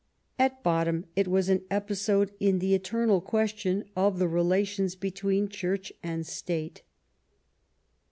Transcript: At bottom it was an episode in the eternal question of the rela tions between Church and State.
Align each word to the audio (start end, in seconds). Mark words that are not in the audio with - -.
At 0.39 0.63
bottom 0.63 1.05
it 1.15 1.27
was 1.27 1.47
an 1.47 1.61
episode 1.69 2.31
in 2.39 2.57
the 2.57 2.73
eternal 2.73 3.21
question 3.21 3.85
of 3.95 4.17
the 4.17 4.25
rela 4.25 4.65
tions 4.65 4.95
between 4.95 5.47
Church 5.47 5.93
and 6.01 6.25
State. 6.25 6.81